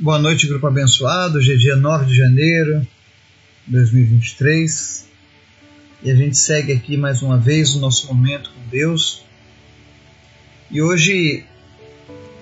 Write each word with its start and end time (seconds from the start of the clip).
Boa 0.00 0.16
noite, 0.16 0.46
grupo 0.46 0.64
abençoado. 0.64 1.38
Hoje 1.38 1.54
é 1.54 1.56
dia 1.56 1.74
9 1.74 2.04
de 2.04 2.14
janeiro 2.14 2.86
de 3.66 3.72
2023 3.72 5.08
e 6.04 6.10
a 6.12 6.14
gente 6.14 6.38
segue 6.38 6.72
aqui 6.72 6.96
mais 6.96 7.20
uma 7.20 7.36
vez 7.36 7.74
o 7.74 7.80
nosso 7.80 8.06
momento 8.06 8.48
com 8.50 8.70
Deus. 8.70 9.24
E 10.70 10.80
hoje 10.80 11.44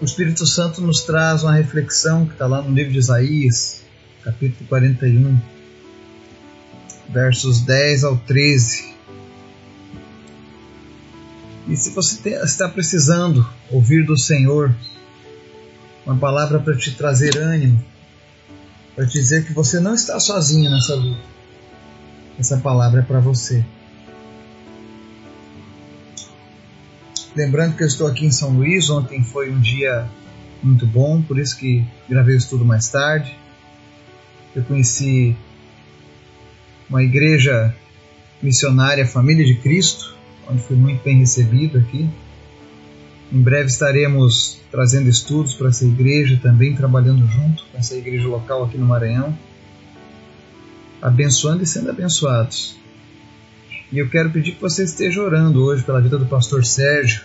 o 0.03 0.05
Espírito 0.05 0.47
Santo 0.47 0.83
nos 0.83 1.01
traz 1.05 1.45
uma 1.45 1.55
reflexão 1.55 2.27
que 2.27 2.35
está 2.35 2.47
lá 2.47 2.61
no 2.61 2.75
livro 2.75 2.93
de 2.93 2.99
Isaías, 2.99 3.81
capítulo 4.23 4.69
41, 4.69 5.41
versos 7.09 7.63
10 7.63 8.05
ao 8.05 8.19
13. 8.19 8.95
E 11.69 11.75
se 11.75 11.89
você 11.89 12.29
está 12.45 12.69
precisando 12.69 13.49
ouvir 13.71 14.05
do 14.05 14.19
Senhor 14.19 14.77
uma 16.07 16.17
palavra 16.17 16.61
para 16.61 16.77
te 16.77 16.93
trazer 16.93 17.37
ânimo, 17.37 17.85
para 18.95 19.05
te 19.07 19.15
dizer 19.15 19.45
que 19.45 19.53
você 19.53 19.81
não 19.81 19.93
está 19.93 20.19
sozinho 20.21 20.71
nessa 20.71 20.95
luta. 20.95 21.21
Essa 22.39 22.59
palavra 22.59 23.01
é 23.01 23.03
para 23.03 23.19
você. 23.19 23.65
Lembrando 27.35 27.77
que 27.77 27.83
eu 27.83 27.87
estou 27.87 28.07
aqui 28.07 28.25
em 28.25 28.31
São 28.31 28.51
Luís, 28.51 28.89
ontem 28.89 29.23
foi 29.23 29.51
um 29.51 29.61
dia 29.61 30.09
muito 30.63 30.87
bom, 30.87 31.21
por 31.21 31.39
isso 31.39 31.59
que 31.59 31.85
gravei 32.09 32.35
o 32.35 32.39
estudo 32.39 32.65
mais 32.65 32.89
tarde. 32.89 33.37
Eu 34.55 34.63
conheci 34.63 35.37
uma 36.89 37.03
igreja 37.03 37.75
missionária 38.41 39.07
Família 39.07 39.45
de 39.45 39.57
Cristo, 39.57 40.15
onde 40.49 40.63
fui 40.63 40.77
muito 40.77 41.03
bem 41.03 41.19
recebido 41.19 41.79
aqui. 41.79 42.09
Em 43.33 43.43
breve 43.43 43.67
estaremos 43.67 44.61
trazendo 44.71 45.09
estudos 45.09 45.53
para 45.55 45.69
essa 45.69 45.85
igreja, 45.85 46.39
também 46.41 46.77
trabalhando 46.77 47.27
junto 47.27 47.65
com 47.65 47.79
essa 47.79 47.97
igreja 47.97 48.29
local 48.29 48.65
aqui 48.65 48.79
no 48.79 48.87
Maranhão, 48.87 49.37
abençoando 51.03 51.63
e 51.63 51.67
sendo 51.67 51.91
abençoados. 51.91 52.77
E 53.91 53.99
eu 53.99 54.09
quero 54.09 54.31
pedir 54.31 54.53
que 54.53 54.61
você 54.61 54.85
esteja 54.85 55.21
orando 55.23 55.63
hoje 55.65 55.83
pela 55.83 56.01
vida 56.01 56.19
do 56.19 56.27
pastor 56.27 56.65
Sérgio, 56.65 57.23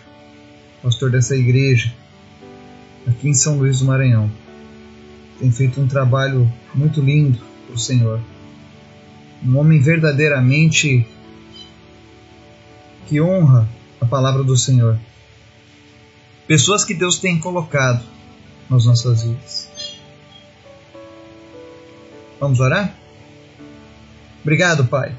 pastor 0.82 1.12
dessa 1.12 1.36
igreja, 1.36 1.94
aqui 3.08 3.30
em 3.30 3.34
São 3.34 3.58
Luís 3.58 3.80
do 3.80 3.86
Maranhão. 3.86 4.30
Tem 5.40 5.52
feito 5.52 5.80
um 5.80 5.88
trabalho 5.88 6.52
muito 6.74 7.00
lindo 7.00 7.40
para 7.68 7.76
o 7.76 7.80
Senhor. 7.80 8.20
Um 9.44 9.58
homem 9.58 9.80
verdadeiramente 9.80 11.06
que 13.08 13.22
honra 13.22 13.68
a 14.00 14.06
palavra 14.06 14.44
do 14.44 14.56
Senhor 14.58 14.98
pessoas 16.52 16.84
que 16.84 16.94
Deus 16.94 17.18
tem 17.18 17.40
colocado 17.40 18.04
nas 18.70 18.84
nossas 18.84 19.24
vidas. 19.24 19.70
Vamos 22.42 22.60
orar? 22.60 22.94
Obrigado, 24.42 24.84
Pai, 24.84 25.16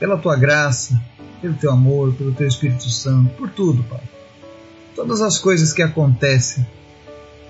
pela 0.00 0.18
tua 0.18 0.34
graça, 0.36 1.00
pelo 1.40 1.54
teu 1.54 1.70
amor, 1.70 2.12
pelo 2.14 2.34
teu 2.34 2.48
Espírito 2.48 2.90
Santo, 2.90 3.32
por 3.36 3.48
tudo, 3.50 3.84
Pai. 3.84 4.02
Todas 4.96 5.20
as 5.20 5.38
coisas 5.38 5.72
que 5.72 5.80
acontecem. 5.80 6.66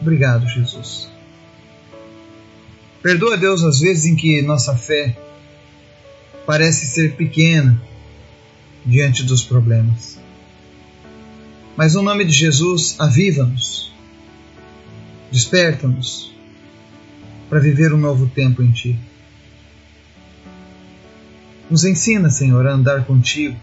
Obrigado, 0.03 0.47
Jesus. 0.47 1.09
Perdoa, 3.03 3.39
Deus, 3.39 3.65
as 3.65 3.81
vezes 3.81 4.05
em 4.05 4.17
que 4.17 4.43
nossa 4.43 4.77
fé 4.77 5.17
parece 6.45 6.84
ser 6.84 7.17
pequena 7.17 7.81
diante 8.84 9.22
dos 9.22 9.43
problemas. 9.43 10.19
Mas 11.79 11.95
no 11.95 12.03
nome 12.03 12.25
de 12.25 12.33
Jesus, 12.33 12.97
aviva-nos, 12.98 13.93
desperta-nos 15.31 16.34
para 17.48 17.61
viver 17.61 17.93
um 17.93 17.97
novo 17.97 18.27
tempo 18.27 18.65
em 18.65 18.73
Ti. 18.73 18.98
Nos 21.71 21.84
ensina, 21.84 22.31
Senhor, 22.31 22.67
a 22.67 22.73
andar 22.73 23.05
contigo. 23.05 23.56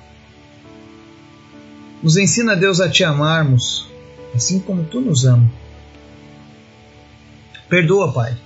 Nos 2.01 2.15
ensina, 2.15 2.55
Deus, 2.55 2.79
a 2.79 2.87
Te 2.87 3.03
amarmos, 3.03 3.85
assim 4.33 4.59
como 4.59 4.85
Tu 4.85 5.01
nos 5.01 5.25
ama. 5.25 5.51
Perdoa, 7.67 8.13
Pai. 8.13 8.37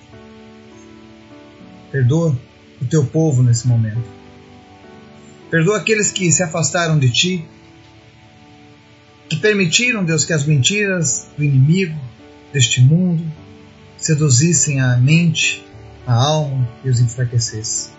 Perdoa 1.91 2.35
o 2.81 2.85
Teu 2.85 3.06
povo 3.06 3.44
nesse 3.44 3.68
momento. 3.68 4.02
Perdoa 5.52 5.78
aqueles 5.78 6.12
que 6.12 6.31
se 6.31 6.41
afastaram 6.41 6.97
de 6.97 7.12
Ti 7.12 7.47
que 9.29 9.35
permitiram, 9.35 10.03
Deus, 10.03 10.25
que 10.25 10.34
as 10.34 10.44
mentiras 10.44 11.28
do 11.38 11.44
inimigo 11.44 11.97
deste 12.51 12.81
mundo 12.81 13.23
seduzissem 13.95 14.81
a 14.81 14.97
mente, 14.97 15.63
a 16.07 16.13
alma 16.13 16.67
e 16.84 16.90
os 16.90 17.00
enfraquecessem. 17.00 17.91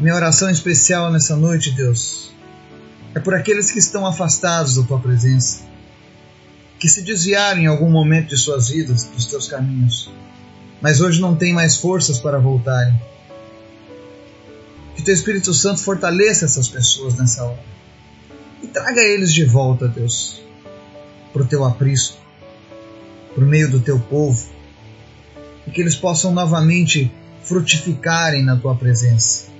Minha 0.00 0.14
oração 0.14 0.48
especial 0.48 1.12
nessa 1.12 1.36
noite, 1.36 1.70
Deus, 1.70 2.32
é 3.14 3.20
por 3.20 3.34
aqueles 3.34 3.70
que 3.70 3.78
estão 3.78 4.06
afastados 4.06 4.76
da 4.76 4.82
tua 4.84 4.98
presença, 4.98 5.64
que 6.78 6.88
se 6.88 7.02
desviaram 7.02 7.60
em 7.60 7.66
algum 7.66 7.90
momento 7.90 8.30
de 8.30 8.38
suas 8.38 8.70
vidas, 8.70 9.04
dos 9.04 9.26
teus 9.26 9.46
caminhos, 9.46 10.10
mas 10.80 11.02
hoje 11.02 11.20
não 11.20 11.36
têm 11.36 11.52
mais 11.52 11.76
forças 11.76 12.18
para 12.18 12.38
voltarem. 12.38 12.98
Que 14.96 15.02
teu 15.02 15.14
Espírito 15.14 15.52
Santo 15.52 15.80
fortaleça 15.80 16.46
essas 16.46 16.68
pessoas 16.68 17.14
nessa 17.14 17.44
hora 17.44 17.72
e 18.62 18.66
traga 18.68 19.00
eles 19.00 19.32
de 19.32 19.44
volta, 19.44 19.88
Deus, 19.88 20.40
para 21.32 21.42
o 21.42 21.46
teu 21.46 21.64
aprisco, 21.64 22.16
para 23.34 23.44
o 23.44 23.46
meio 23.46 23.70
do 23.70 23.80
teu 23.80 23.98
povo, 23.98 24.48
e 25.66 25.70
que 25.70 25.80
eles 25.80 25.96
possam 25.96 26.32
novamente 26.32 27.10
frutificarem 27.42 28.44
na 28.44 28.56
tua 28.56 28.76
presença. 28.76 29.50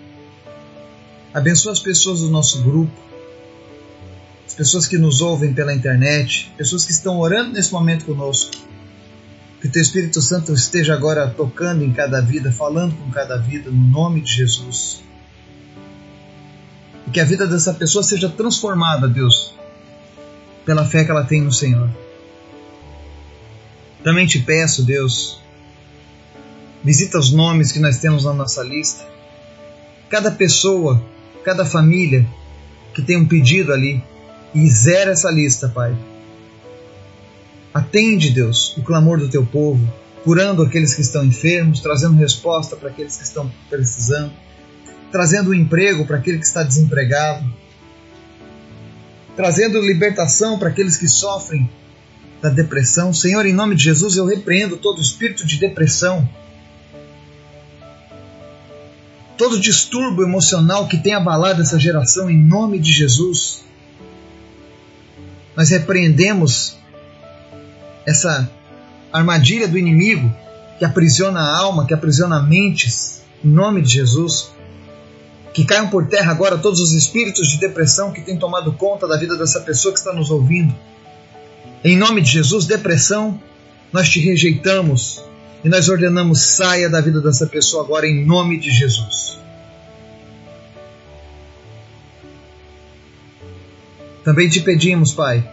Abençoa 1.35 1.73
as 1.73 1.81
pessoas 1.81 2.21
do 2.21 2.29
nosso 2.29 2.63
grupo, 2.63 2.93
as 4.47 4.55
pessoas 4.55 4.87
que 4.87 4.99
nos 4.99 5.21
ouvem 5.21 5.53
pela 5.53 5.75
internet, 5.75 6.53
pessoas 6.57 6.85
que 6.85 6.93
estão 6.93 7.19
orando 7.19 7.53
nesse 7.53 7.73
momento 7.73 8.05
conosco. 8.05 8.53
Que 9.61 9.69
o 9.69 9.71
teu 9.71 9.81
Espírito 9.81 10.21
Santo 10.21 10.53
esteja 10.53 10.93
agora 10.93 11.29
tocando 11.29 11.85
em 11.85 11.93
cada 11.93 12.21
vida, 12.21 12.53
falando 12.53 12.95
com 12.97 13.11
cada 13.11 13.37
vida, 13.39 13.71
no 13.71 13.91
nome 13.91 14.21
de 14.21 14.33
Jesus 14.33 15.03
que 17.11 17.21
a 17.21 17.25
vida 17.25 17.47
dessa 17.47 17.75
pessoa 17.75 18.03
seja 18.03 18.29
transformada, 18.29 19.09
Deus, 19.09 19.55
pela 20.65 20.85
fé 20.85 21.05
que 21.05 21.11
ela 21.11 21.25
tem 21.25 21.41
no 21.41 21.53
Senhor. 21.53 21.91
Também 24.05 24.27
te 24.27 24.39
peço, 24.41 24.85
Deus, 24.85 25.41
visita 26.83 27.19
os 27.19 27.33
nomes 27.33 27.73
que 27.73 27.79
nós 27.79 27.99
temos 27.99 28.25
na 28.25 28.33
nossa 28.33 28.63
lista. 28.63 29.05
Cada 30.09 30.31
pessoa, 30.31 31.03
cada 31.45 31.65
família 31.65 32.27
que 32.95 33.03
tem 33.03 33.17
um 33.17 33.27
pedido 33.27 33.73
ali, 33.73 34.03
e 34.55 34.69
zera 34.69 35.13
essa 35.13 35.31
lista, 35.31 35.69
Pai. 35.69 35.97
Atende, 37.73 38.31
Deus, 38.31 38.77
o 38.77 38.83
clamor 38.83 39.19
do 39.19 39.29
teu 39.29 39.47
povo, 39.47 39.81
curando 40.23 40.63
aqueles 40.63 40.95
que 40.95 41.01
estão 41.01 41.25
enfermos, 41.25 41.81
trazendo 41.81 42.17
resposta 42.17 42.77
para 42.77 42.91
aqueles 42.91 43.17
que 43.17 43.25
estão 43.25 43.51
precisando 43.71 44.33
trazendo 45.13 45.51
um 45.51 45.55
emprego 45.55 46.07
para 46.07 46.17
aquele 46.17 46.39
que 46.39 46.47
está 46.47 46.63
desempregado, 46.63 47.45
trazendo 49.37 49.79
libertação 49.81 50.59
para 50.59 50.71
aqueles 50.71 50.97
que 50.97 51.07
sofrem 51.07 51.71
da 52.41 52.49
depressão. 52.49 53.13
Senhor, 53.13 53.45
em 53.45 53.53
nome 53.53 53.77
de 53.77 53.85
Jesus, 53.85 54.17
eu 54.17 54.25
repreendo 54.25 54.79
todo 54.79 55.01
espírito 55.03 55.47
de 55.47 55.59
depressão, 55.59 56.27
todo 59.37 59.61
distúrbio 59.61 60.25
emocional 60.25 60.89
que 60.89 60.97
tem 60.97 61.15
abalado 61.15 61.61
essa 61.61 61.79
geração, 61.79 62.31
em 62.31 62.39
nome 62.39 62.79
de 62.79 62.91
Jesus. 62.91 63.63
Nós 65.55 65.69
repreendemos 65.69 66.77
essa 68.07 68.51
armadilha 69.13 69.69
do 69.69 69.79
inimigo 69.79 70.35
que 70.79 70.85
aprisiona 70.87 71.41
a 71.41 71.59
alma, 71.59 71.87
que 71.87 71.93
aprisiona 71.93 72.43
mentes, 72.43 73.23
em 73.45 73.49
nome 73.49 73.83
de 73.83 73.93
Jesus. 73.93 74.51
Que 75.53 75.65
caiam 75.65 75.89
por 75.89 76.07
terra 76.07 76.33
agora 76.33 76.57
todos 76.57 76.81
os 76.81 76.93
espíritos 76.93 77.49
de 77.49 77.59
depressão 77.59 78.13
que 78.13 78.23
têm 78.23 78.39
tomado 78.39 78.73
conta 78.73 79.07
da 79.07 79.17
vida 79.17 79.37
dessa 79.37 79.61
pessoa 79.61 79.93
que 79.93 79.99
está 79.99 80.13
nos 80.13 80.31
ouvindo. 80.31 80.75
Em 81.85 81.97
nome 81.97 82.23
de 82.23 82.31
Jesus, 82.31 82.67
depressão, 82.67 83.41
nós 83.93 84.09
te 84.09 84.21
rejeitamos 84.21 85.23
e 85.65 85.69
nós 85.69 85.89
ordenamos 85.89 86.41
saia 86.41 86.89
da 86.89 87.01
vida 87.01 87.21
dessa 87.21 87.47
pessoa 87.47 87.85
agora 87.85 88.07
em 88.07 88.25
nome 88.25 88.59
de 88.59 88.71
Jesus. 88.71 89.39
Também 94.25 94.49
te 94.49 94.61
pedimos, 94.61 95.13
Pai, 95.13 95.47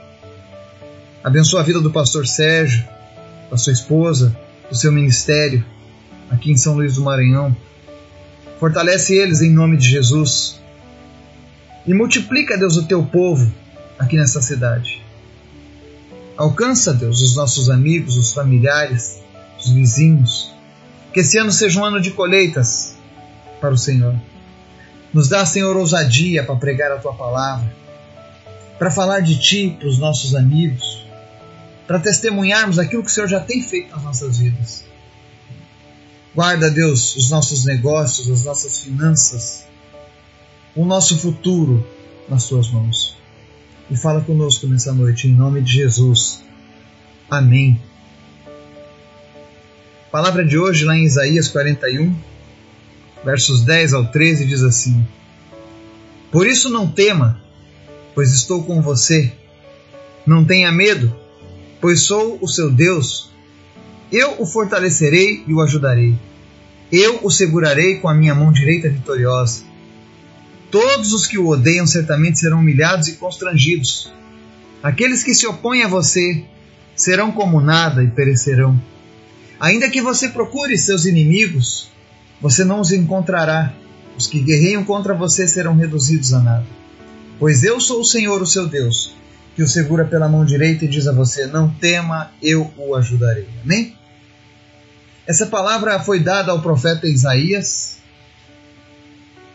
abençoa 1.24 1.62
a 1.62 1.64
vida 1.64 1.82
do 1.82 1.92
pastor 1.92 2.28
Sérgio, 2.28 2.88
da 3.50 3.58
sua 3.58 3.74
esposa, 3.74 4.38
do 4.70 4.76
seu 4.76 4.92
ministério 4.92 5.66
aqui 6.30 6.52
em 6.52 6.58
São 6.58 6.76
Luís 6.76 6.96
do 6.96 7.02
Maranhão. 7.02 7.56
Fortalece 8.60 9.16
eles 9.16 9.42
em 9.42 9.52
nome 9.52 9.78
de 9.78 9.88
Jesus. 9.88 10.60
E 11.86 11.94
multiplica, 11.94 12.58
Deus, 12.58 12.78
o 12.78 12.86
teu 12.86 13.04
povo 13.04 13.52
aqui 13.98 14.18
nessa 14.18 14.42
cidade. 14.42 15.02
Alcança, 16.36 16.94
Deus, 16.94 17.22
os 17.22 17.36
nossos 17.36 17.70
amigos, 17.70 18.18
os 18.18 18.34
familiares 18.34 19.20
os 19.60 19.70
vizinhos. 19.70 20.52
Que 21.14 21.20
esse 21.20 21.38
ano 21.38 21.52
seja 21.52 21.80
um 21.80 21.86
ano 21.86 22.00
de 22.00 22.12
colheitas 22.12 22.96
para 23.60 23.74
o 23.74 23.78
Senhor. 23.78 24.16
Nos 25.14 25.28
dá, 25.28 25.46
Senhor, 25.46 25.76
ousadia 25.76 26.44
para 26.44 26.56
pregar 26.56 26.92
a 26.92 26.98
tua 26.98 27.14
palavra, 27.14 27.74
para 28.78 28.92
falar 28.92 29.20
de 29.22 29.40
ti 29.40 29.76
para 29.78 29.88
os 29.88 29.98
nossos 29.98 30.36
amigos, 30.36 31.06
para 31.88 32.00
testemunharmos 32.00 32.78
aquilo 32.78 33.04
que 33.04 33.10
o 33.10 33.14
Senhor 33.14 33.28
já 33.28 33.40
tem 33.40 33.62
feito 33.62 33.92
nas 33.92 34.04
nossas 34.04 34.38
vidas. 34.38 34.84
Guarda, 36.36 36.70
Deus, 36.70 37.16
os 37.16 37.30
nossos 37.30 37.66
negócios, 37.66 38.30
as 38.30 38.46
nossas 38.46 38.80
finanças, 38.80 39.66
o 40.76 40.86
nosso 40.86 41.18
futuro 41.18 41.86
nas 42.30 42.48
tuas 42.48 42.70
mãos. 42.70 43.18
E 43.90 43.98
fala 43.98 44.22
conosco 44.22 44.68
nessa 44.68 44.94
noite, 44.94 45.28
em 45.28 45.34
nome 45.34 45.62
de 45.62 45.74
Jesus. 45.74 46.44
Amém. 47.30 47.82
A 50.08 50.12
palavra 50.12 50.46
de 50.46 50.58
hoje, 50.58 50.86
lá 50.86 50.96
em 50.96 51.06
Isaías 51.06 51.48
41, 51.48 52.16
versos 53.26 53.62
10 53.62 53.94
ao 53.94 54.06
13, 54.06 54.46
diz 54.46 54.62
assim: 54.62 55.08
Por 56.32 56.46
isso 56.46 56.70
não 56.70 56.90
tema, 56.90 57.42
pois 58.14 58.32
estou 58.34 58.64
com 58.64 58.82
você. 58.82 59.34
Não 60.26 60.46
tenha 60.46 60.72
medo, 60.72 61.16
pois 61.82 62.02
sou 62.02 62.38
o 62.40 62.48
seu 62.48 62.72
Deus. 62.72 63.29
Eu 64.12 64.42
o 64.42 64.46
fortalecerei 64.46 65.44
e 65.48 65.54
o 65.54 65.62
ajudarei. 65.62 66.16
Eu 66.92 67.20
o 67.24 67.30
segurarei 67.30 68.00
com 68.00 68.10
a 68.10 68.14
minha 68.14 68.34
mão 68.34 68.52
direita 68.52 68.90
vitoriosa. 68.90 69.64
Todos 70.72 71.14
os 71.14 71.28
que 71.28 71.38
o 71.38 71.48
odeiam 71.48 71.86
certamente 71.86 72.40
serão 72.40 72.60
humilhados 72.60 73.08
e 73.08 73.14
constrangidos. 73.14 74.12
Aqueles 74.82 75.24
que 75.24 75.36
se 75.36 75.46
opõem 75.46 75.84
a 75.84 75.88
você 75.88 76.44
serão 76.96 77.32
como 77.32 77.62
nada 77.62 78.04
e 78.04 78.08
perecerão. 78.08 78.80
Ainda 79.60 79.90
que 79.90 80.02
você 80.02 80.30
procure 80.30 80.78
seus 80.78 81.06
inimigos, 81.06 81.90
você 82.42 82.64
não 82.64 82.80
os 82.80 82.92
encontrará. 82.92 83.74
Os 84.18 84.28
que 84.28 84.40
guerreiam 84.40 84.84
contra 84.84 85.14
você 85.14 85.48
serão 85.48 85.76
reduzidos 85.76 86.34
a 86.34 86.40
nada. 86.40 86.66
Pois 87.38 87.64
eu 87.64 87.80
sou 87.80 88.02
o 88.02 88.06
Senhor, 88.06 88.42
o 88.42 88.48
seu 88.48 88.68
Deus, 88.68 89.16
que 89.56 89.64
o 89.64 89.68
segura 89.68 90.04
pela 90.04 90.28
mão 90.28 90.44
direita 90.44 90.86
e 90.86 90.88
diz 90.88 91.08
a 91.08 91.14
você: 91.14 91.46
Não 91.46 91.70
tema, 91.70 92.32
eu 92.42 92.72
o 92.78 92.96
ajudarei. 92.96 93.48
Amém? 93.64 93.99
Essa 95.30 95.46
palavra 95.46 96.00
foi 96.00 96.20
dada 96.20 96.52
ao 96.52 96.60
profeta 96.60 97.06
Isaías 97.08 97.98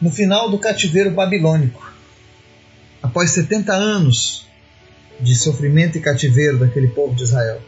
no 0.00 0.08
final 0.08 0.48
do 0.48 0.56
cativeiro 0.56 1.10
babilônico. 1.10 1.92
Após 3.02 3.32
70 3.32 3.74
anos 3.74 4.46
de 5.18 5.34
sofrimento 5.34 5.98
e 5.98 6.00
cativeiro 6.00 6.58
daquele 6.58 6.86
povo 6.86 7.16
de 7.16 7.24
Israel. 7.24 7.60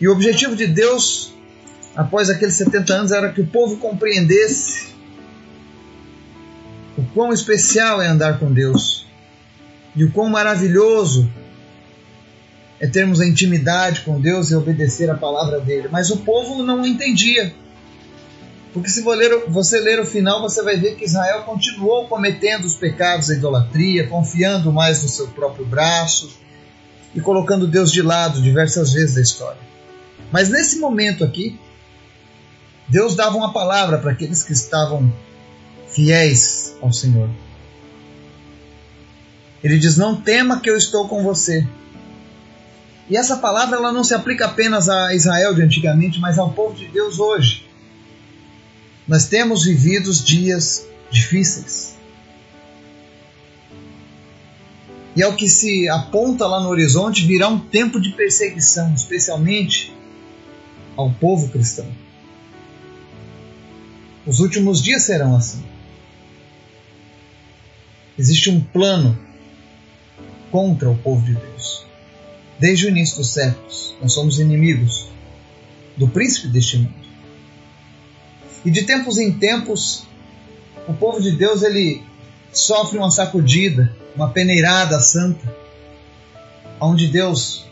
E 0.00 0.08
o 0.08 0.12
objetivo 0.12 0.56
de 0.56 0.66
Deus 0.66 1.32
após 1.94 2.28
aqueles 2.28 2.56
70 2.56 2.92
anos 2.92 3.12
era 3.12 3.32
que 3.32 3.42
o 3.42 3.46
povo 3.46 3.76
compreendesse 3.76 4.92
o 6.98 7.04
quão 7.14 7.32
especial 7.32 8.02
é 8.02 8.08
andar 8.08 8.40
com 8.40 8.52
Deus 8.52 9.06
e 9.94 10.02
o 10.02 10.10
quão 10.10 10.28
maravilhoso 10.28 11.30
é 12.82 12.86
termos 12.88 13.20
a 13.20 13.26
intimidade 13.26 14.00
com 14.00 14.20
Deus 14.20 14.50
e 14.50 14.56
obedecer 14.56 15.08
a 15.08 15.14
palavra 15.14 15.60
dele. 15.60 15.86
Mas 15.88 16.10
o 16.10 16.16
povo 16.16 16.64
não 16.64 16.84
entendia. 16.84 17.54
Porque 18.72 18.88
se 18.88 19.04
você 19.46 19.78
ler 19.78 20.00
o 20.00 20.04
final, 20.04 20.42
você 20.42 20.64
vai 20.64 20.76
ver 20.76 20.96
que 20.96 21.04
Israel 21.04 21.44
continuou 21.44 22.08
cometendo 22.08 22.64
os 22.64 22.74
pecados 22.74 23.28
da 23.28 23.34
idolatria, 23.34 24.08
confiando 24.08 24.72
mais 24.72 25.00
no 25.00 25.08
seu 25.08 25.28
próprio 25.28 25.64
braço 25.64 26.36
e 27.14 27.20
colocando 27.20 27.68
Deus 27.68 27.92
de 27.92 28.02
lado 28.02 28.42
diversas 28.42 28.92
vezes 28.92 29.14
da 29.14 29.20
história. 29.20 29.60
Mas 30.32 30.48
nesse 30.48 30.80
momento 30.80 31.22
aqui, 31.22 31.56
Deus 32.88 33.14
dava 33.14 33.36
uma 33.36 33.52
palavra 33.52 33.98
para 33.98 34.10
aqueles 34.10 34.42
que 34.42 34.52
estavam 34.52 35.12
fiéis 35.86 36.74
ao 36.82 36.92
Senhor. 36.92 37.30
Ele 39.62 39.78
diz: 39.78 39.96
Não 39.96 40.20
tema 40.20 40.58
que 40.58 40.68
eu 40.68 40.76
estou 40.76 41.06
com 41.06 41.22
você. 41.22 41.64
E 43.08 43.16
essa 43.16 43.36
palavra 43.36 43.76
ela 43.76 43.92
não 43.92 44.04
se 44.04 44.14
aplica 44.14 44.46
apenas 44.46 44.88
a 44.88 45.14
Israel 45.14 45.54
de 45.54 45.62
antigamente, 45.62 46.20
mas 46.20 46.38
ao 46.38 46.52
povo 46.52 46.74
de 46.74 46.86
Deus 46.88 47.18
hoje. 47.18 47.66
Nós 49.06 49.26
temos 49.26 49.64
vivido 49.64 50.12
dias 50.12 50.86
difíceis. 51.10 51.96
E 55.14 55.22
ao 55.22 55.34
que 55.34 55.48
se 55.48 55.88
aponta 55.88 56.46
lá 56.46 56.60
no 56.60 56.68
horizonte, 56.70 57.26
virá 57.26 57.48
um 57.48 57.58
tempo 57.58 58.00
de 58.00 58.10
perseguição, 58.10 58.94
especialmente 58.94 59.92
ao 60.96 61.10
povo 61.10 61.48
cristão. 61.48 61.86
Os 64.24 64.40
últimos 64.40 64.82
dias 64.82 65.02
serão 65.02 65.36
assim. 65.36 65.62
Existe 68.18 68.50
um 68.50 68.60
plano 68.60 69.18
contra 70.50 70.88
o 70.88 70.96
povo 70.96 71.24
de 71.24 71.34
Deus. 71.34 71.81
Desde 72.62 72.86
o 72.86 72.90
início 72.90 73.16
dos 73.16 73.32
séculos, 73.32 73.92
nós 74.00 74.12
somos 74.12 74.38
inimigos 74.38 75.08
do 75.96 76.06
príncipe 76.06 76.46
deste 76.46 76.78
mundo. 76.78 76.94
E 78.64 78.70
de 78.70 78.84
tempos 78.84 79.18
em 79.18 79.32
tempos, 79.32 80.04
o 80.86 80.94
povo 80.94 81.20
de 81.20 81.32
Deus 81.32 81.64
ele 81.64 82.04
sofre 82.52 82.98
uma 82.98 83.10
sacudida, 83.10 83.92
uma 84.14 84.30
peneirada 84.30 85.00
santa, 85.00 85.52
onde 86.80 87.08
Deus 87.08 87.66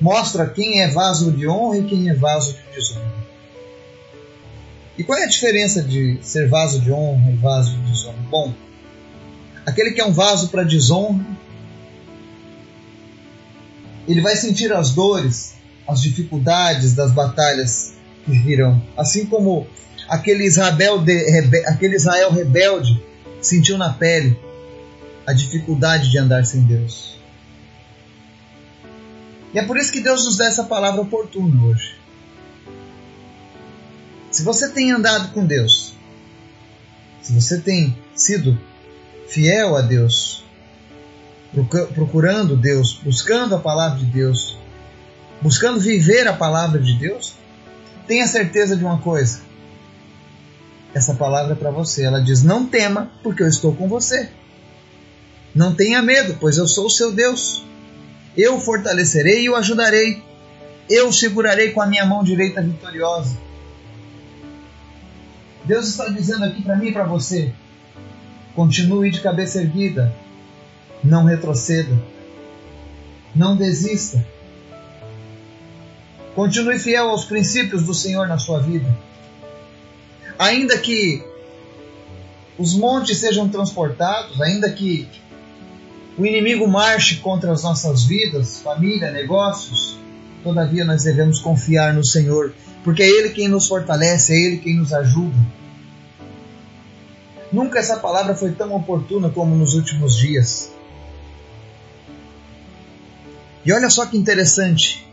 mostra 0.00 0.46
quem 0.46 0.82
é 0.82 0.92
vaso 0.92 1.32
de 1.32 1.48
honra 1.48 1.78
e 1.78 1.86
quem 1.86 2.08
é 2.08 2.14
vaso 2.14 2.52
de 2.52 2.62
desonra. 2.72 3.14
E 4.96 5.02
qual 5.02 5.18
é 5.18 5.24
a 5.24 5.28
diferença 5.28 5.82
de 5.82 6.20
ser 6.22 6.48
vaso 6.48 6.80
de 6.80 6.92
honra 6.92 7.32
e 7.32 7.36
vaso 7.36 7.72
de 7.72 7.90
desonra? 7.90 8.18
Bom, 8.30 8.54
aquele 9.66 9.90
que 9.90 10.00
é 10.00 10.04
um 10.04 10.12
vaso 10.12 10.50
para 10.50 10.62
desonra, 10.62 11.33
ele 14.06 14.20
vai 14.20 14.36
sentir 14.36 14.72
as 14.72 14.90
dores, 14.90 15.54
as 15.88 16.02
dificuldades 16.02 16.94
das 16.94 17.12
batalhas 17.12 17.94
que 18.24 18.32
virão. 18.32 18.82
Assim 18.96 19.26
como 19.26 19.66
aquele 20.08 20.44
Israel, 20.44 20.98
de, 20.98 21.30
rebe, 21.30 21.58
aquele 21.66 21.96
Israel 21.96 22.30
rebelde 22.30 23.02
sentiu 23.40 23.78
na 23.78 23.92
pele 23.92 24.38
a 25.26 25.32
dificuldade 25.32 26.10
de 26.10 26.18
andar 26.18 26.44
sem 26.44 26.62
Deus. 26.62 27.18
E 29.52 29.58
é 29.58 29.64
por 29.64 29.76
isso 29.76 29.92
que 29.92 30.00
Deus 30.00 30.24
nos 30.24 30.36
dá 30.36 30.46
essa 30.46 30.64
palavra 30.64 31.00
oportuna 31.00 31.62
hoje. 31.64 31.96
Se 34.30 34.42
você 34.42 34.68
tem 34.68 34.90
andado 34.90 35.32
com 35.32 35.46
Deus, 35.46 35.94
se 37.22 37.32
você 37.32 37.58
tem 37.60 37.96
sido 38.14 38.58
fiel 39.28 39.76
a 39.76 39.80
Deus, 39.80 40.43
procurando 41.94 42.56
Deus, 42.56 42.98
buscando 43.02 43.54
a 43.54 43.58
palavra 43.58 43.98
de 43.98 44.06
Deus, 44.06 44.56
buscando 45.40 45.78
viver 45.78 46.26
a 46.26 46.32
palavra 46.32 46.80
de 46.80 46.94
Deus, 46.94 47.34
tenha 48.06 48.26
certeza 48.26 48.76
de 48.76 48.84
uma 48.84 48.98
coisa. 48.98 49.40
Essa 50.92 51.14
palavra 51.14 51.52
é 51.52 51.56
para 51.56 51.70
você. 51.70 52.04
Ela 52.04 52.20
diz: 52.20 52.42
Não 52.42 52.66
tema, 52.66 53.10
porque 53.22 53.42
eu 53.42 53.48
estou 53.48 53.74
com 53.74 53.88
você. 53.88 54.28
Não 55.54 55.74
tenha 55.74 56.02
medo, 56.02 56.36
pois 56.40 56.56
eu 56.56 56.66
sou 56.66 56.86
o 56.86 56.90
seu 56.90 57.12
Deus. 57.12 57.64
Eu 58.36 58.60
fortalecerei 58.60 59.44
e 59.44 59.50
o 59.50 59.56
ajudarei. 59.56 60.22
Eu 60.88 61.08
o 61.08 61.12
segurarei 61.12 61.70
com 61.70 61.80
a 61.80 61.86
minha 61.86 62.04
mão 62.04 62.22
direita 62.22 62.60
vitoriosa. 62.60 63.36
Deus 65.64 65.88
está 65.88 66.08
dizendo 66.08 66.44
aqui 66.44 66.62
para 66.62 66.76
mim 66.76 66.88
e 66.88 66.92
para 66.92 67.04
você: 67.04 67.52
continue 68.54 69.10
de 69.10 69.20
cabeça 69.20 69.60
erguida, 69.60 70.14
não 71.04 71.24
retroceda, 71.24 71.96
não 73.34 73.56
desista. 73.56 74.24
Continue 76.34 76.78
fiel 76.78 77.10
aos 77.10 77.24
princípios 77.24 77.84
do 77.84 77.94
Senhor 77.94 78.26
na 78.26 78.38
sua 78.38 78.58
vida. 78.58 78.88
Ainda 80.38 80.76
que 80.78 81.22
os 82.58 82.74
montes 82.74 83.18
sejam 83.18 83.48
transportados, 83.48 84.40
ainda 84.40 84.70
que 84.70 85.08
o 86.16 86.24
inimigo 86.24 86.66
marche 86.66 87.16
contra 87.16 87.52
as 87.52 87.62
nossas 87.62 88.04
vidas, 88.04 88.60
família, 88.60 89.10
negócios, 89.10 89.96
todavia 90.42 90.84
nós 90.84 91.04
devemos 91.04 91.38
confiar 91.38 91.92
no 91.92 92.04
Senhor 92.04 92.52
porque 92.84 93.02
é 93.02 93.08
Ele 93.08 93.30
quem 93.30 93.48
nos 93.48 93.66
fortalece, 93.66 94.34
é 94.34 94.36
Ele 94.36 94.58
quem 94.58 94.76
nos 94.76 94.92
ajuda. 94.92 95.36
Nunca 97.50 97.78
essa 97.78 97.96
palavra 97.96 98.34
foi 98.34 98.52
tão 98.52 98.74
oportuna 98.74 99.30
como 99.30 99.54
nos 99.56 99.74
últimos 99.74 100.16
dias. 100.16 100.73
E 103.64 103.72
olha 103.72 103.88
só 103.90 104.06
que 104.06 104.16
interessante. 104.16 105.06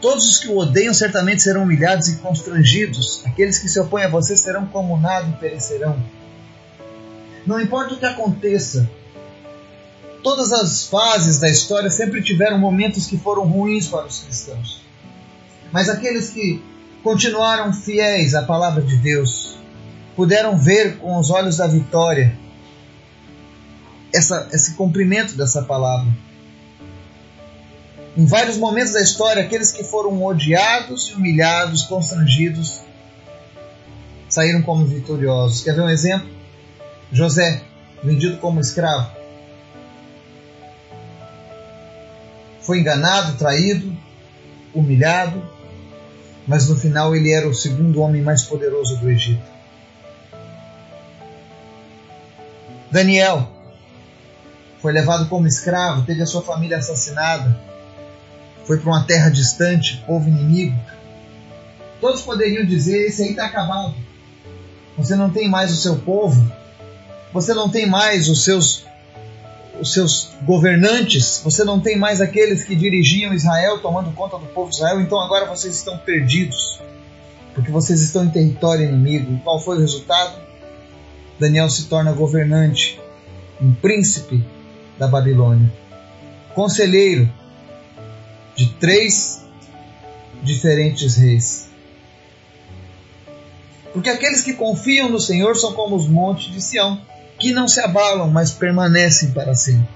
Todos 0.00 0.28
os 0.28 0.38
que 0.38 0.48
o 0.48 0.56
odeiam 0.56 0.94
certamente 0.94 1.42
serão 1.42 1.62
humilhados 1.62 2.08
e 2.08 2.16
constrangidos. 2.16 3.22
Aqueles 3.26 3.58
que 3.58 3.68
se 3.68 3.78
opõem 3.78 4.04
a 4.04 4.08
você 4.08 4.36
serão 4.36 4.66
como 4.66 4.98
nada 4.98 5.28
e 5.28 5.32
perecerão. 5.40 6.02
Não 7.46 7.60
importa 7.60 7.94
o 7.94 7.98
que 7.98 8.06
aconteça 8.06 8.88
Todas 10.22 10.52
as 10.52 10.86
fases 10.86 11.38
da 11.38 11.48
história 11.48 11.88
sempre 11.88 12.22
tiveram 12.22 12.58
momentos 12.58 13.06
que 13.06 13.16
foram 13.16 13.44
ruins 13.44 13.88
para 13.88 14.06
os 14.06 14.20
cristãos. 14.20 14.82
Mas 15.72 15.88
aqueles 15.88 16.30
que 16.30 16.62
continuaram 17.02 17.72
fiéis 17.72 18.34
à 18.34 18.42
palavra 18.42 18.82
de 18.82 18.96
Deus 18.96 19.58
puderam 20.14 20.58
ver 20.58 20.98
com 20.98 21.18
os 21.18 21.30
olhos 21.30 21.56
da 21.56 21.66
vitória 21.66 22.36
essa, 24.12 24.48
esse 24.52 24.74
cumprimento 24.74 25.34
dessa 25.36 25.62
palavra. 25.62 26.12
Em 28.16 28.26
vários 28.26 28.56
momentos 28.56 28.92
da 28.92 29.00
história, 29.00 29.42
aqueles 29.42 29.70
que 29.70 29.84
foram 29.84 30.22
odiados 30.24 31.12
humilhados, 31.12 31.82
constrangidos, 31.82 32.80
saíram 34.28 34.62
como 34.62 34.84
vitoriosos. 34.84 35.62
Quer 35.62 35.74
ver 35.74 35.82
um 35.82 35.90
exemplo? 35.90 36.28
José, 37.12 37.62
vendido 38.02 38.38
como 38.38 38.60
escravo. 38.60 39.10
Foi 42.60 42.80
enganado, 42.80 43.36
traído, 43.36 43.96
humilhado, 44.74 45.42
mas 46.46 46.68
no 46.68 46.76
final 46.76 47.14
ele 47.14 47.30
era 47.32 47.48
o 47.48 47.54
segundo 47.54 48.00
homem 48.00 48.22
mais 48.22 48.42
poderoso 48.42 48.96
do 48.96 49.08
Egito. 49.08 49.48
Daniel 52.90 53.48
foi 54.80 54.92
levado 54.92 55.28
como 55.28 55.46
escravo, 55.46 56.04
teve 56.04 56.22
a 56.22 56.26
sua 56.26 56.42
família 56.42 56.78
assassinada, 56.78 57.69
foi 58.64 58.78
para 58.78 58.90
uma 58.90 59.04
terra 59.04 59.30
distante, 59.30 60.02
povo 60.06 60.28
inimigo. 60.28 60.78
Todos 62.00 62.22
poderiam 62.22 62.64
dizer: 62.64 63.06
esse 63.06 63.22
aí 63.22 63.30
está 63.30 63.46
acabado. 63.46 63.94
Você 64.96 65.16
não 65.16 65.30
tem 65.30 65.48
mais 65.48 65.72
o 65.72 65.76
seu 65.76 65.96
povo, 65.96 66.50
você 67.32 67.54
não 67.54 67.68
tem 67.68 67.88
mais 67.88 68.28
os 68.28 68.44
seus 68.44 68.84
os 69.80 69.94
seus 69.94 70.28
governantes, 70.42 71.40
você 71.42 71.64
não 71.64 71.80
tem 71.80 71.98
mais 71.98 72.20
aqueles 72.20 72.62
que 72.62 72.76
dirigiam 72.76 73.32
Israel, 73.32 73.78
tomando 73.78 74.12
conta 74.12 74.36
do 74.36 74.44
povo 74.46 74.68
de 74.68 74.76
Israel, 74.76 75.00
então 75.00 75.18
agora 75.18 75.46
vocês 75.46 75.74
estão 75.74 75.96
perdidos, 75.96 76.78
porque 77.54 77.70
vocês 77.70 78.02
estão 78.02 78.24
em 78.24 78.30
território 78.30 78.86
inimigo. 78.86 79.32
E 79.32 79.38
qual 79.38 79.58
foi 79.58 79.78
o 79.78 79.80
resultado? 79.80 80.38
Daniel 81.38 81.70
se 81.70 81.86
torna 81.86 82.12
governante, 82.12 83.00
um 83.58 83.72
príncipe 83.72 84.44
da 84.98 85.08
Babilônia, 85.08 85.72
conselheiro 86.54 87.26
de 88.60 88.66
três 88.74 89.42
diferentes 90.42 91.16
reis. 91.16 91.66
Porque 93.90 94.10
aqueles 94.10 94.42
que 94.42 94.52
confiam 94.52 95.08
no 95.08 95.18
Senhor 95.18 95.56
são 95.56 95.72
como 95.72 95.96
os 95.96 96.06
montes 96.06 96.52
de 96.52 96.60
Sião, 96.60 97.00
que 97.38 97.52
não 97.52 97.66
se 97.66 97.80
abalam, 97.80 98.30
mas 98.30 98.50
permanecem 98.50 99.30
para 99.30 99.54
sempre. 99.54 99.88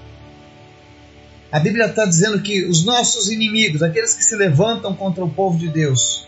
A 1.51 1.59
Bíblia 1.59 1.85
está 1.85 2.05
dizendo 2.05 2.41
que 2.41 2.65
os 2.65 2.83
nossos 2.83 3.29
inimigos, 3.29 3.83
aqueles 3.83 4.15
que 4.15 4.25
se 4.25 4.35
levantam 4.35 4.95
contra 4.95 5.23
o 5.23 5.29
povo 5.29 5.59
de 5.59 5.67
Deus, 5.67 6.25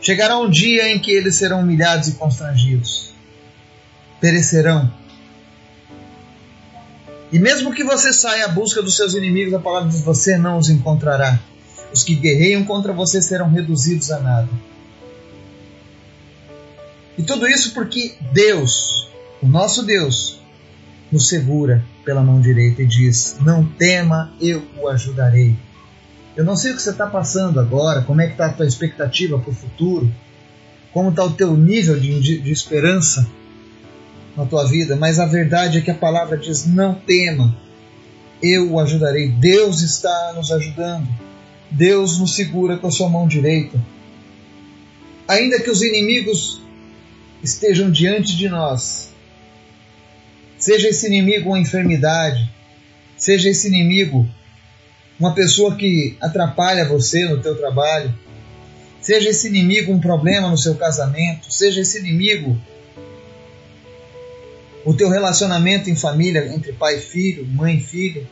chegará 0.00 0.38
um 0.38 0.48
dia 0.48 0.90
em 0.90 0.98
que 0.98 1.12
eles 1.12 1.36
serão 1.36 1.60
humilhados 1.60 2.08
e 2.08 2.12
constrangidos, 2.12 3.12
perecerão. 4.18 4.90
E 7.34 7.38
mesmo 7.40 7.74
que 7.74 7.82
você 7.82 8.12
saia 8.12 8.44
à 8.44 8.48
busca 8.48 8.80
dos 8.80 8.94
seus 8.94 9.12
inimigos, 9.14 9.52
a 9.52 9.58
palavra 9.58 9.88
diz: 9.88 10.02
você 10.02 10.38
não 10.38 10.56
os 10.56 10.68
encontrará. 10.68 11.40
Os 11.92 12.04
que 12.04 12.14
guerreiam 12.14 12.62
contra 12.62 12.92
você 12.92 13.20
serão 13.20 13.50
reduzidos 13.50 14.12
a 14.12 14.20
nada. 14.20 14.48
E 17.18 17.24
tudo 17.24 17.48
isso 17.48 17.74
porque 17.74 18.14
Deus, 18.32 19.08
o 19.42 19.48
nosso 19.48 19.82
Deus 19.82 20.40
nos 21.10 21.26
segura 21.26 21.84
pela 22.04 22.22
mão 22.22 22.40
direita 22.40 22.82
e 22.82 22.86
diz: 22.86 23.36
Não 23.40 23.66
tema, 23.66 24.32
eu 24.40 24.62
o 24.80 24.86
ajudarei. 24.86 25.56
Eu 26.36 26.44
não 26.44 26.54
sei 26.54 26.70
o 26.70 26.76
que 26.76 26.82
você 26.82 26.90
está 26.90 27.08
passando 27.08 27.58
agora, 27.58 28.02
como 28.02 28.20
é 28.20 28.26
que 28.26 28.34
está 28.34 28.46
a 28.46 28.52
tua 28.52 28.66
expectativa 28.66 29.40
para 29.40 29.50
o 29.50 29.54
futuro, 29.54 30.08
como 30.92 31.10
está 31.10 31.24
o 31.24 31.32
teu 31.32 31.56
nível 31.56 31.98
de, 31.98 32.20
de, 32.20 32.38
de 32.38 32.52
esperança 32.52 33.28
na 34.36 34.44
tua 34.46 34.66
vida, 34.66 34.96
mas 34.96 35.18
a 35.18 35.26
verdade 35.26 35.78
é 35.78 35.80
que 35.80 35.90
a 35.90 35.94
palavra 35.94 36.36
diz: 36.36 36.66
Não 36.66 36.94
tema, 36.94 37.56
eu 38.42 38.72
o 38.72 38.80
ajudarei. 38.80 39.28
Deus 39.28 39.82
está 39.82 40.32
nos 40.34 40.50
ajudando. 40.50 41.08
Deus 41.70 42.18
nos 42.18 42.34
segura 42.34 42.76
com 42.76 42.86
a 42.86 42.90
sua 42.90 43.08
mão 43.08 43.26
direita. 43.26 43.80
Ainda 45.26 45.60
que 45.60 45.70
os 45.70 45.82
inimigos 45.82 46.62
estejam 47.42 47.90
diante 47.90 48.36
de 48.36 48.48
nós, 48.48 49.14
Seja 50.64 50.88
esse 50.88 51.06
inimigo 51.06 51.50
uma 51.50 51.58
enfermidade, 51.58 52.50
seja 53.18 53.50
esse 53.50 53.68
inimigo 53.68 54.26
uma 55.20 55.34
pessoa 55.34 55.76
que 55.76 56.16
atrapalha 56.22 56.88
você 56.88 57.28
no 57.28 57.42
teu 57.42 57.54
trabalho, 57.54 58.14
seja 58.98 59.28
esse 59.28 59.46
inimigo 59.46 59.92
um 59.92 60.00
problema 60.00 60.48
no 60.48 60.56
seu 60.56 60.74
casamento, 60.74 61.52
seja 61.52 61.82
esse 61.82 61.98
inimigo 61.98 62.58
o 64.84 64.92
teu 64.92 65.08
relacionamento 65.08 65.88
em 65.88 65.96
família 65.96 66.52
entre 66.54 66.72
pai 66.72 66.98
e 66.98 67.00
filho, 67.00 67.46
mãe 67.46 67.76
e 67.76 67.80
filho. 67.80 68.26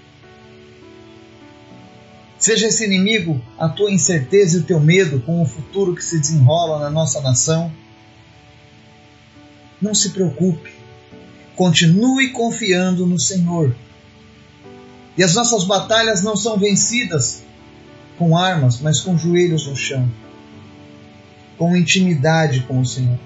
Seja 2.38 2.66
esse 2.66 2.84
inimigo 2.84 3.40
a 3.58 3.68
tua 3.68 3.90
incerteza 3.90 4.58
e 4.58 4.60
o 4.60 4.64
teu 4.64 4.80
medo 4.80 5.20
com 5.20 5.40
o 5.40 5.46
futuro 5.46 5.94
que 5.94 6.04
se 6.04 6.18
desenrola 6.18 6.78
na 6.80 6.90
nossa 6.90 7.20
nação. 7.20 7.72
Não 9.80 9.94
se 9.94 10.10
preocupe. 10.10 10.72
Continue 11.56 12.30
confiando 12.30 13.06
no 13.06 13.18
Senhor. 13.18 13.74
E 15.16 15.22
as 15.22 15.34
nossas 15.34 15.64
batalhas 15.64 16.22
não 16.22 16.36
são 16.36 16.58
vencidas 16.58 17.42
com 18.18 18.36
armas, 18.36 18.80
mas 18.80 19.00
com 19.00 19.16
joelhos 19.16 19.66
no 19.66 19.76
chão, 19.76 20.10
com 21.58 21.76
intimidade 21.76 22.60
com 22.60 22.80
o 22.80 22.86
Senhor. 22.86 23.18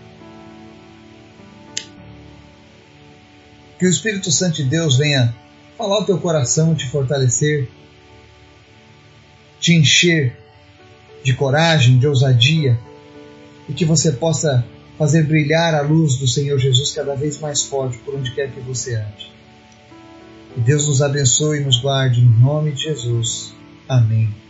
Que 3.78 3.86
o 3.86 3.90
Espírito 3.90 4.30
Santo 4.30 4.56
de 4.56 4.64
Deus 4.64 4.96
venha 4.96 5.34
falar 5.76 6.00
o 6.00 6.04
teu 6.04 6.18
coração, 6.18 6.74
te 6.74 6.86
fortalecer, 6.88 7.68
te 9.60 9.74
encher 9.74 10.36
de 11.22 11.34
coragem, 11.34 11.98
de 11.98 12.06
ousadia, 12.06 12.78
e 13.68 13.72
que 13.72 13.84
você 13.84 14.12
possa 14.12 14.64
fazer 14.96 15.24
brilhar 15.24 15.74
a 15.74 15.82
luz 15.82 16.16
do 16.16 16.26
Senhor 16.26 16.58
Jesus 16.58 16.92
cada 16.92 17.14
vez 17.14 17.38
mais 17.38 17.62
forte 17.62 17.98
por 17.98 18.14
onde 18.14 18.32
quer 18.32 18.50
que 18.50 18.60
você 18.60 18.94
ande. 18.94 19.30
Que 20.54 20.60
Deus 20.60 20.86
nos 20.88 21.02
abençoe 21.02 21.58
e 21.58 21.64
nos 21.64 21.78
guarde 21.80 22.20
em 22.20 22.40
nome 22.40 22.72
de 22.72 22.84
Jesus. 22.84 23.52
Amém. 23.88 24.45